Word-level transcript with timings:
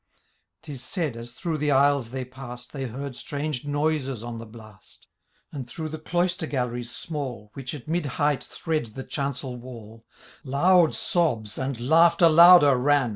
*TiB 0.63 0.79
said, 0.79 1.15
as 1.15 1.31
through 1.33 1.59
the 1.59 1.69
aisles 1.69 2.09
they 2.09 2.25
passed. 2.25 2.73
They 2.73 2.85
heard 2.87 3.15
strange 3.15 3.65
noises 3.67 4.23
on 4.23 4.39
the 4.39 4.47
blast; 4.47 5.05
And 5.51 5.69
through 5.69 5.89
the 5.89 5.99
cloister 5.99 6.47
galleries 6.47 6.89
small. 6.89 7.51
Which 7.53 7.75
at 7.75 7.87
mid 7.87 8.07
height 8.17 8.43
thread 8.43 8.87
the 8.95 9.03
chancel 9.03 9.57
wall, 9.57 10.07
Loud 10.43 10.95
sobs, 10.95 11.59
and 11.59 11.79
laughter 11.79 12.29
louder, 12.29 12.75
ran. 12.77 13.09